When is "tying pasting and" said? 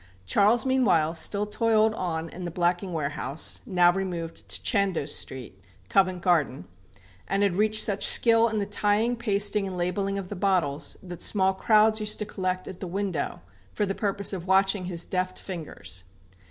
8.65-9.77